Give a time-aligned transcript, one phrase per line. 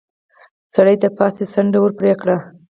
[0.73, 2.37] سړي د پاستي څنډه ور پرې کړه.